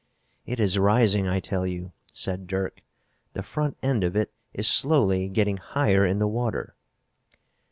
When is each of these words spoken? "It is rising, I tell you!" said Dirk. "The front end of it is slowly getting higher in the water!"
"It 0.47 0.59
is 0.59 0.79
rising, 0.79 1.27
I 1.27 1.39
tell 1.39 1.67
you!" 1.67 1.91
said 2.11 2.47
Dirk. 2.47 2.81
"The 3.33 3.43
front 3.43 3.77
end 3.83 4.03
of 4.03 4.15
it 4.15 4.33
is 4.51 4.67
slowly 4.67 5.29
getting 5.29 5.57
higher 5.57 6.07
in 6.07 6.17
the 6.17 6.27
water!" 6.27 6.73